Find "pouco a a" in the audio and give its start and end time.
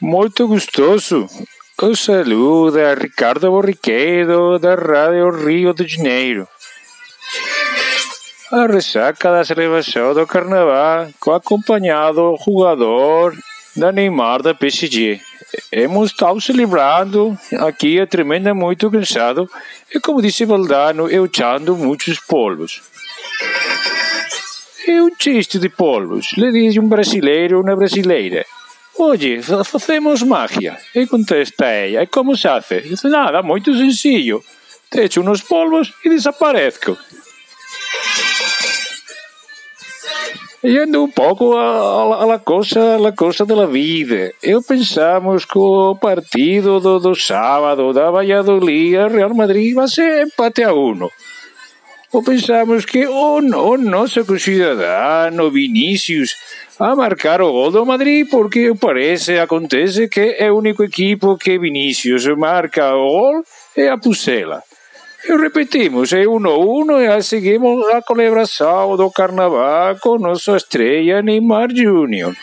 41.10-42.22